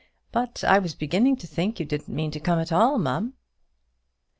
[0.31, 3.35] But I was beginning to think you didn't mean to come at all, ma'am."